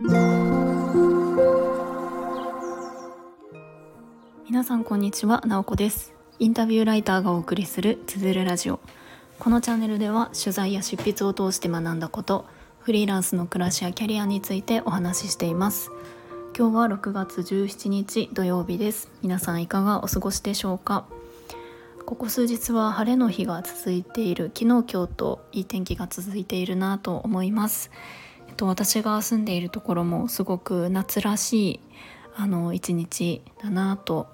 [0.00, 0.12] 皆
[4.62, 6.14] さんこんにちは、なおこです。
[6.38, 8.78] インタビューライターがお送りするつづるラジオ。
[9.40, 12.46] このチャンネルでは取材や執筆を通して学んだこと
[12.78, 15.90] フリーランスの暮らしやキャリアについてお話ししています。
[16.56, 19.10] 今日は6月17日土曜日です。
[19.22, 21.06] 皆さんいかがお過ごしでしょうか？
[22.06, 24.52] ここ数日は晴れの日が続いている。
[24.54, 27.90] 昨日今日といい天気が続いているなと思います、
[28.58, 31.80] と、私が住んでいるところもすごく夏らしい
[32.36, 34.26] あの一日だなと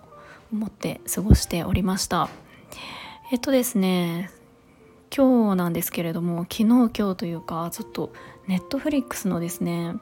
[0.52, 2.28] 思って過ごしておりました。
[3.30, 4.30] えっとですね
[5.14, 8.12] 今日なんですけれども昨日今日というかちょっと
[8.46, 9.94] ネットフリックスのですね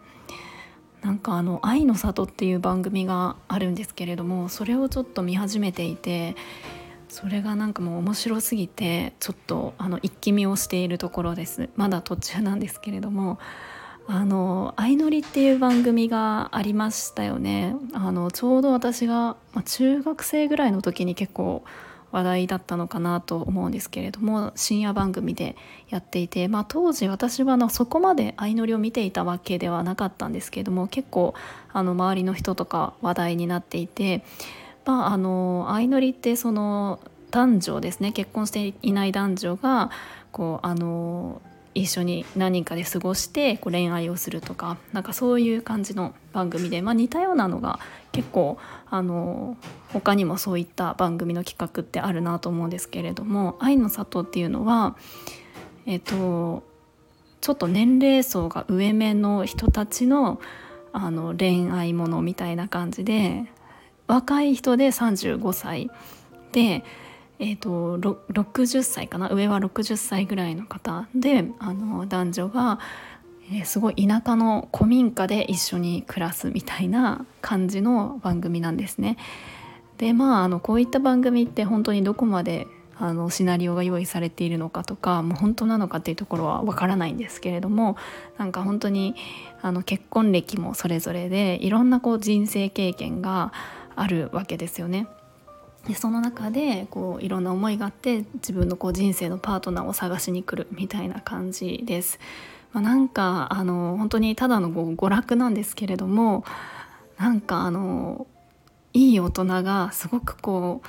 [1.02, 6.36] なんかあの「愛の里」っていう番組があるんですけれどもそれをちょっと見始めていて
[7.08, 11.68] それがなんかもう面白すぎてちょっとあの一気見をしているところです。
[11.76, 13.38] まだ途中なんですけれども
[14.06, 17.76] あの「相乗り」っていう番組がありましたよね。
[17.92, 21.62] あのちょうど私が、まあ、中学生ぐらいの時に結構
[22.10, 25.56] 話題だったのかなと思うんですけれども深夜番組で
[25.88, 31.32] やっていて、まあ、当時私はのそこまで相乗りを見ていたわけではなかったんですけれども結構
[31.72, 34.24] あの周りの人とか話題になっていて
[34.84, 39.90] まあ、あの相乗りってその男女ですね結婚していない男女が
[40.32, 41.40] こうあの
[41.74, 47.78] 一緒に何人かで過ごしてこう恋愛をするとかなんかそういう感じの番組で、まあ、似たようなのが
[48.12, 48.58] 結構
[48.90, 49.56] あの
[49.92, 54.96] 他にもそういった番組の企画ってあるなと思うんですけれども「愛の里」っていうのは
[55.86, 56.62] えっと
[57.40, 60.40] ちょっと年齢層が上目の人たちの
[60.92, 63.46] あの恋愛ものみたいな感じで
[64.06, 65.90] 若い人で35歳
[66.52, 66.84] で、
[67.38, 69.28] えーと、60歳かな？
[69.30, 72.78] 上は60歳ぐらいの方であの男女が、
[73.50, 79.16] えー、すごい田舎の古民家で一緒に暮らすみたいな感じの番組なんですね。
[79.98, 82.66] でまああのこういった番組って本当にどこまで
[82.98, 87.96] あのシナリオが用意されているのかとかもう本当なのかっていうところはわからないんですけれども
[88.38, 89.16] なんか本当に
[89.60, 93.52] あの結婚歴もそれぞれでいろんなこう人生経験が
[93.96, 95.08] あるわけですよね。
[95.86, 102.20] でその中でこういろんな思いがあって自分のこう人生のパートナーを探しに来るみたいな感じです。
[102.72, 106.44] まあ、なんかあの本当にただの娯楽なんですけれども
[107.18, 108.26] なんかあの
[108.94, 110.82] いい大人がすごくこ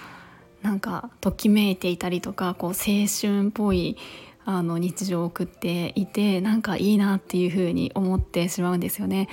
[0.61, 3.97] うなんかときめいていたりとかこう青春っぽい
[4.45, 9.27] あの日常を送っていてなんかいいなっていうふうに思ってしまうんですよね。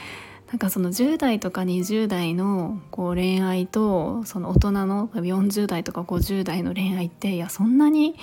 [0.51, 8.17] なんかその10代とか20代のこう恋愛とその大人の40代とか50代の恋愛っていやそんなに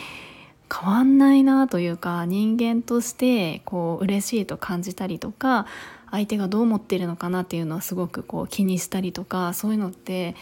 [0.70, 5.68] 変わんないなというか人間としてこう嬉しいと感じたりとか
[6.12, 10.36] 相手がどう思ってるのかなっていうのはすごくこう気にしたりとかそういうのって、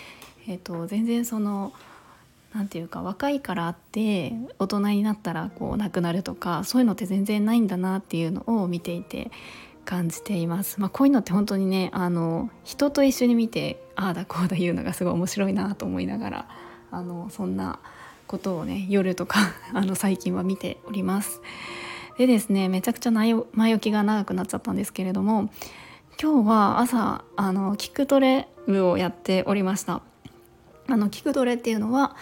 [0.47, 1.71] えー、と全然その
[2.55, 9.29] 何て言うか若いからあって大人になったらこうなくなるとかそういうのって全然ないんだなっていうのを見ていて
[9.85, 10.81] 感じています。
[10.81, 16.47] まあ、こういうのって本当にねあの人と一緒に見てああだこうだ言うのがすごい面白いなと思いながら
[16.91, 17.79] あのそんな
[18.27, 19.39] ことをね夜とか
[19.73, 21.41] あの最近は見ております。
[22.17, 25.49] でですねめちゃくちゃ前置きが長くなっちゃったんですけれども
[26.21, 30.01] 今日は朝あの聞くトレ部をやっておりました。
[30.87, 32.15] あの聞くトレっていうのは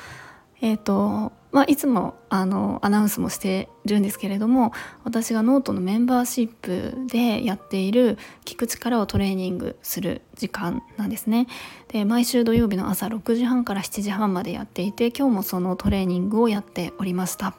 [0.62, 11.48] えっ、ー、とまあ、いつもあのアナウンスもしてるんですけれども私がノートのメンバーシップでやっている聞く力をトレーニングする時間なんですね。
[11.90, 17.54] で毎週土曜日の朝6時半から7時半までやっていて今日もそのトレーニングをやっておりました。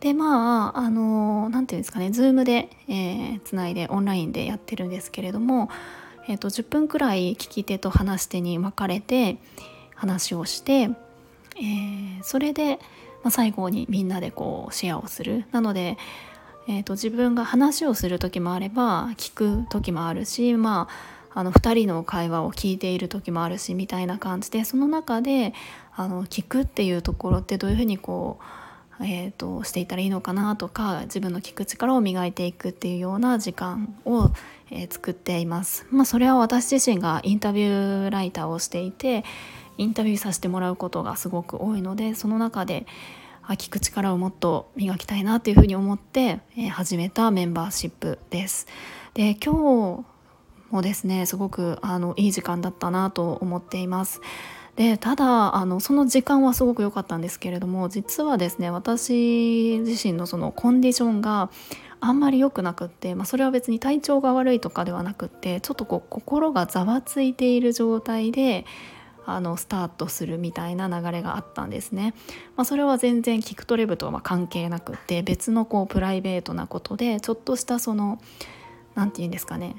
[0.00, 2.70] でまああの何て言うんですかね Zoom で、
[3.44, 5.68] つないでオンラインでやってるんですけれども、
[6.26, 9.36] えー、と10分くらい聞き手と話し手に分かれて
[9.94, 10.90] 話をして
[11.56, 12.78] えー、それで、
[13.22, 15.96] まあ、最後にみんなでこうシェアをするなので、
[16.68, 25.52] えーと、自分が話をする時もあれば聞く時もあるしまああの2人の会話を聞いている時もあるしみたいな感じでその中で
[25.96, 28.38] あの聞くっていうところってどういうふうにこ
[29.00, 34.30] う、えーと、していったらいいのかなとか自分の聞く力を磨いていくっていうような時間を、
[34.70, 35.86] えー、作っています。
[35.90, 39.24] まあ、それは私自身がインタビューライターをしていて
[39.78, 42.86] インタビューさせてもらうことがすごく多いのでその中で
[43.48, 48.66] 聞く力をもっと磨きたいなっていうふうに思って、え、始めたメンバーシップです。
[49.12, 50.04] で今日
[50.70, 54.20] もですねすごくあのいい時間だったなと思っています。
[54.76, 61.48] でただあのその時間はすごく良かったんですけれども実はですね私自身のそのコンディションが
[62.00, 68.66] あんまり良くなくって、まあ、それは別に体調が悪いとかではなくってちょっとこう心がざわついている状態で
[69.26, 72.14] あのスタートするみたいな流れがあったんですね。
[72.56, 78.20] まあ、それは全然キクトレブとは関係なくて別のこうプライベートなことでちょっとしたその
[78.94, 79.76] 何て言うんですかね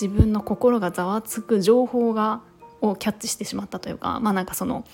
[0.00, 2.42] 自分の心がざわつく情報が
[2.80, 4.84] をキャッチしてしまったというかまあなんかその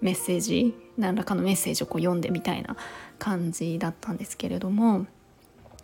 [0.00, 2.76] メッセージ何らかのメッセージをこう読んでみたいな
[3.18, 5.06] 感じだったんですけれども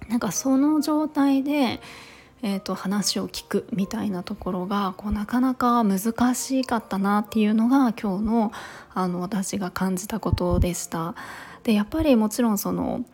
[0.09, 1.81] なんかその状態で、
[2.43, 8.53] えーと、話を聞くみたいなところがこうなかなか難しかったなっていうのが今日の
[8.95, 11.15] あの私が感じたことでした。
[11.65, 13.05] でやっぱりもちろんその、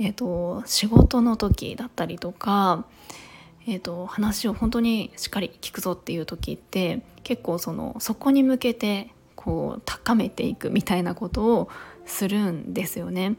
[0.00, 2.84] えーと、仕事の時だったりとか、
[3.66, 11.68] えーと話を本当にしっかり聞くぞっていう時って結構そのそこに向けてこう高めていくみたいなことを
[12.06, 13.36] するんですよね。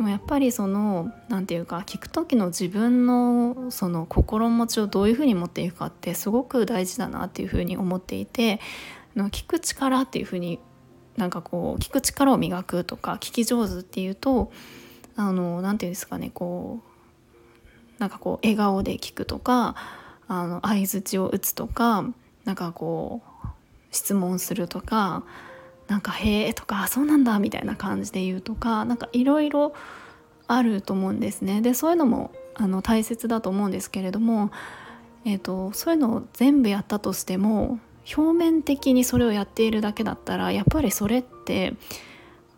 [0.00, 8.60] でもやっぱりその何て言うか聞く時の自分のその心持ちをどういうふうに持っていくかってすごく大事だなっていうふうに思っていて
[9.14, 10.58] の聞く力っていうふうに
[11.18, 14.50] なんかこう聞く力を磨くとか聞き上手っていうと
[15.16, 16.80] あの何て言うんですかねこ
[17.98, 19.76] うなんかこう笑顔で聞くとか
[20.28, 22.06] あの相づちを打つとか
[22.46, 23.48] なんかこう
[23.90, 25.24] 質問するとか
[25.90, 29.74] なんか「へえ」とか「そうなんだ」みたいな感じで言うとかなんかいろいろ
[30.46, 31.60] あると思うんですね。
[31.60, 34.50] でそういうのもあの大切だと思うんですけれども、
[35.24, 37.78] えーと、そういうのを全部やったとしても
[38.16, 41.74] 表面的にそれをやっているだけだったらやっぱりそれって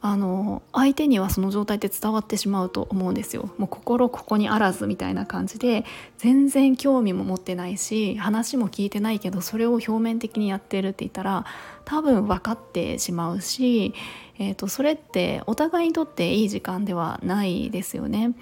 [0.05, 5.85] あの相手にはその状態って伝わってしまうと思うんですよもう心ここにあらずみたいな感じで
[6.19, 11.47] 全然興味も持ってないし話も聞いてないけどそれを表面的にやってるって言ったら
[11.85, 13.95] 多分分かってしまうし、
[14.41, 18.35] えーと、それってお互いにとっていい時間ではないですよね。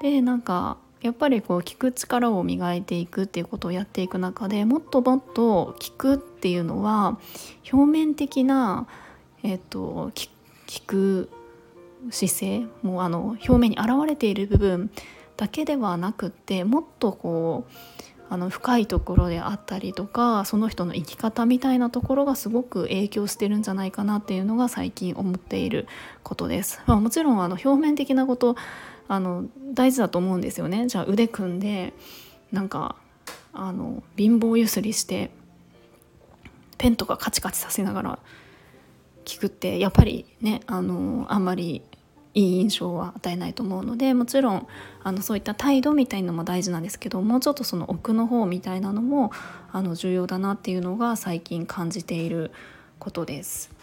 [0.00, 7.18] でなんかやっぱりこう聞く力を磨いていくっていうことをやっていく中でもっともっと聞くっていうのは
[7.72, 8.86] 表面的な、
[9.42, 10.30] えーと、聞
[10.66, 11.30] 聞く
[12.10, 14.90] 姿勢もうあの表面に現れている部分
[15.36, 17.72] だけではなくってもっとこう
[18.28, 25.86] あの深いところであったりとかその人の生き方みたいなところがすごく影響してるんじゃないかなっていうのが最近思っている
[26.24, 26.80] ことです。
[26.86, 28.56] まあ、もちろんあの表面的なこと
[29.08, 30.88] あの大事だと思うんですよね。
[30.88, 31.92] じゃあ腕組んで
[32.50, 32.96] なんか
[33.52, 35.30] あの貧乏ゆすりして
[36.78, 38.18] ペンとかカチカチさせながら
[39.26, 41.82] 聞くってやっぱりねあのあんまり
[42.32, 44.66] いい印象は与えないと思うのでもちろん
[45.02, 49.32] あのそういった態度みたいのも大事なんですけどもうちょっとその奥の方みたいなのも
[49.72, 52.52] あの重要だなっていうのが最近感じている
[52.98, 53.74] ことです。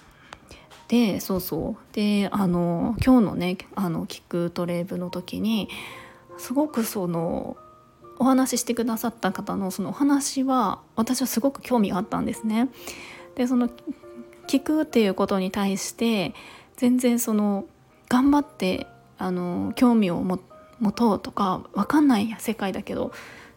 [0.87, 5.69] でそうそうであの今日のねあの聞くトレーブの時に
[6.37, 7.57] すごくその
[8.19, 12.69] お話ししてくださった方のそのお話は私はすごく興味があったんですね。
[13.35, 13.69] でその
[14.47, 16.33] 聞くっていうことに対して
[16.77, 17.65] 全然その
[18.09, 18.87] 頑張って
[19.17, 20.37] あの興味を持
[20.91, 23.11] とうとか分かんない世界だけど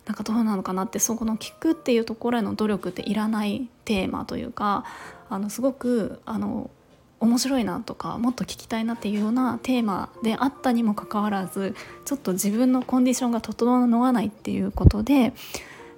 [0.07, 4.85] なんかどうなのかなってそこの聞くっていうところへの努力っていらないテーマというか
[5.29, 6.71] あのすごくあの
[7.19, 11.75] 面白いなとかもっと聞きたいなっていうようなテーマであったにもかかわらず
[12.05, 15.33] ちょっと自分のコンディションが整わないっていうことで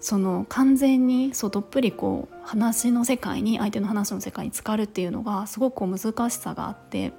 [0.00, 7.12] その完全にそうどっぷりこう話の世界に相手の話の世界に浸かるっていうのがすごくこう難しさがあって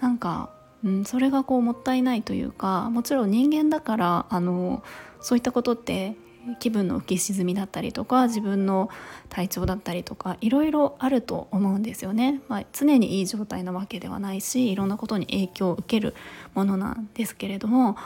[0.00, 0.50] なんか、
[0.84, 4.82] うん、それがこうもったいないというかもちろん人間だからあの
[5.20, 6.16] そういったことって
[6.58, 8.90] 気分の浮き沈みだったりとか自分の
[9.28, 16.14] 体調だったりとかいろいろあると思うんですよね、まあ、常にいい状態なわけではないしいろんなことに影響を受ける
[16.54, 17.96] ものなんですけれども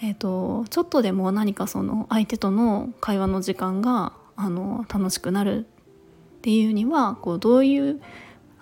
[0.00, 5.66] えーと、ちょっとでも何かその相手との会話の時間があの楽しくなる
[6.38, 8.00] っていうにはこうどういう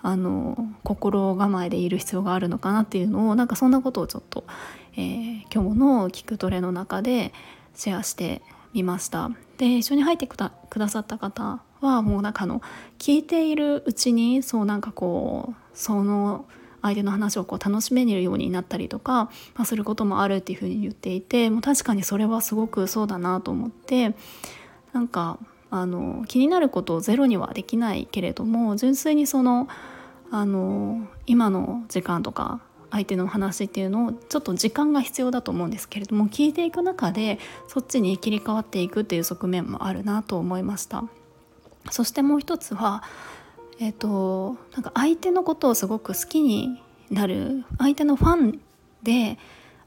[0.01, 4.45] あの心構えでいる必要があるのかなっていうのをなんかそんなことをちょっと、
[4.93, 7.33] えー、今日の「聞くトレ」の中で
[7.75, 8.41] シェアして
[8.73, 9.29] みました。
[9.57, 10.51] で一緒に入ってくだ
[10.89, 12.61] さった方はもうなんかあの
[12.99, 16.45] 聞いているうちにそうなんかこうその
[16.87, 19.25] 相手の話をこう楽しめるようになったりとか、
[19.55, 24.15] まあ、することもあるっていうふうに言っていてもう確かにそれはすごくそうだなと思って
[24.93, 25.37] なんか
[25.69, 29.67] あの気になることをゼロにはできないけれども純粋にその
[30.31, 41.03] あの今の時間とか相手の話っていうのをちょっと時間が必要だと思うんですけれども聞いていく中でそっちに切り替わっていくっていう側面もあるなと思いました。
[41.89, 43.03] そしてもう一つは
[43.79, 46.81] えっ、となんか相手のことをすごく好きに
[47.11, 48.59] なる相手のファン
[49.03, 49.37] で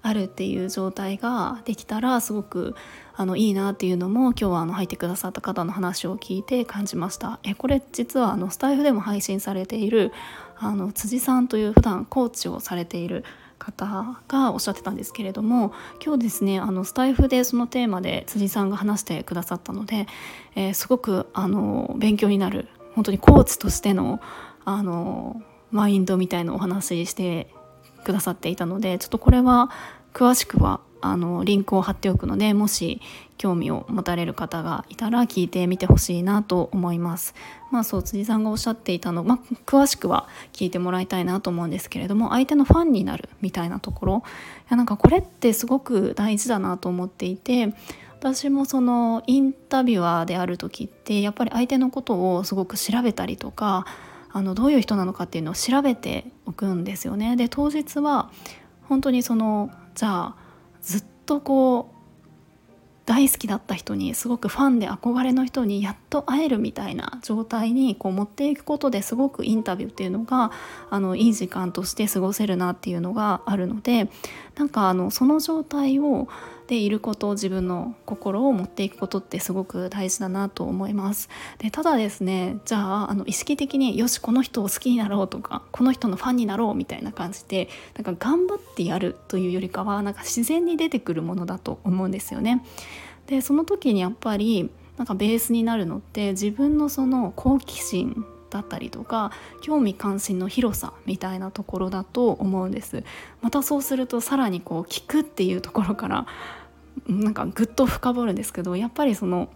[0.02, 2.74] あるっていう状態ができたらすごく
[3.14, 7.38] あのいいなっていうのも今日はあの入ってくださった方の話を聞いて感じました。
[7.42, 10.12] えこれ実はあのスタイフでも配信されている
[10.56, 13.24] あの辻さんという普段コーチをされている
[13.58, 20.06] 方がおっしゃってたんですけれども今日ですねあのスタイフでそのテーマで辻さんが話してくださったので、
[20.56, 24.20] えー、すごくあの勉強になる本当にコーチとしての
[24.64, 27.48] あのマインドみたいなお話しして
[28.04, 29.70] くださっていたのでちょっとこれは
[30.12, 33.00] 詳しくはあのリンクを貼っておくのでもし
[33.38, 37.34] 興味を持たれる方がいたら聞いてみてほしいなと思います。
[37.70, 47.72] まあそう辻さんがおっしゃっていたの、まあ、詳しくは聞いてもらいたいなと思うんですけれども相手のファンになるみたいなところいやなんかこれってすごく大事だなと思っていて
[48.20, 53.86] 私もそのインタビュアーである時ってやっぱり相手のことをすごく調べたりとか
[54.30, 57.34] あのどういう人なのかっていうのを調べておくんですよね。
[57.36, 58.30] で当日は
[58.82, 60.36] 本当にそのじゃあ
[60.82, 62.00] ずっとこう
[63.06, 70.52] 大好きだった人にすごくファンで憧れの人にやっと会えるみたいな状態にこう持っていくことですごくインタビューっていうのが
[70.90, 74.08] あのいい時間として過ごせるなっていうのがあるので
[74.56, 76.28] なんかあのその状態を
[76.70, 81.28] でいること自分の心を持っていくことってすごく大事だなと思います。
[81.58, 92.64] でただですねじゃああの意識的によしこの人を好きになろうとかこの人のファンになろうみたいな感じでなんか頑張ってやるというよりかはなんか自然に出てくるものだと思うんですよね。
[93.26, 103.02] でその時にやっぱりなんかベースになるのって自分のその好奇心だったりとか興味関心の広さみたいなところだと思うんです。
[103.40, 106.26] またそうするとさらにこう聞くっていうところから
[107.06, 109.48] なんかぐっと深掘るんですけどやっぱりその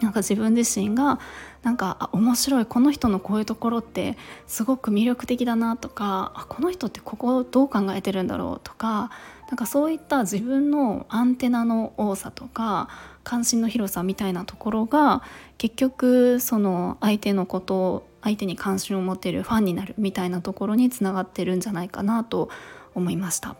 [0.00, 1.20] なんか自分自身が
[1.62, 4.16] なんかあ面白いこの人のこういうところって
[4.46, 9.10] すごく魅力的だなとかあこの人ってここどう考えてるんだろうとか
[9.48, 12.88] なんかそういった自分のアンテナの多さとか
[13.22, 15.22] 関心の広さみたいなところが
[15.58, 22.48] 結局その相手のことを相手に関心を持っているファンになるみたいなところにつながってるんじゃないかなと
[22.94, 23.56] 思いました。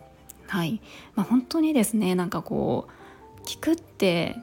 [0.53, 0.81] はい
[1.15, 4.35] まあ、本当にですねなんかこう聞くって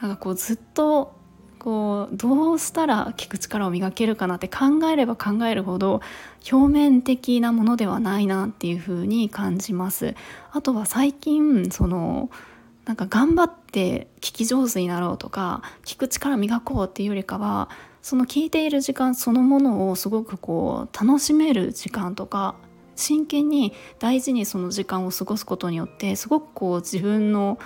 [0.00, 1.14] なんかこうずっと
[1.58, 6.00] こうどうしたら聞く力を磨けるかなって考えれば考えるほど
[6.50, 10.14] 表面的なものではないなっていうふうに感じます。
[10.52, 12.30] あとは最近その
[12.86, 17.68] なんか頑張って聞き上手になろうとか聞く力磨こうっていうよりかは
[18.00, 22.54] その聞いている時間そのものをすごくこう楽しめる時間とか
[22.96, 27.58] 真剣に大事にその時間を過ごすことによってすごくこう自分の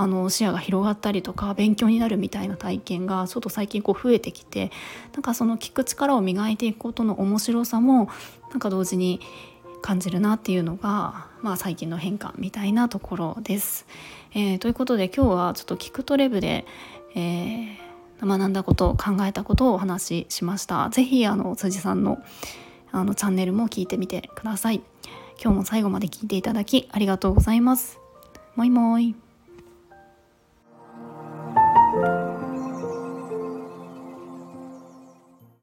[0.00, 4.70] あの視野が広がったりとか勉強になるみたいな体験がちょっと最近こう増えてきて
[5.12, 8.08] なんかその聞く力を磨いていくことの面白さも
[8.50, 9.20] なんか同時に
[9.82, 13.86] 感じるなっていうのが、まあ、最近の変化みたいなところです。
[14.34, 16.64] えー、ということで今日はちょっと聞くトレブで、
[17.16, 17.78] えー、
[18.20, 20.90] 学んだこと考えたことをお話ししました。
[20.90, 22.22] 是非あの辻さんの
[22.92, 24.82] あのチャンネルも聞いてみてください。
[25.42, 27.98] 今日も最後まで聞いていただきありがとうございます。
[28.56, 29.27] もいもい。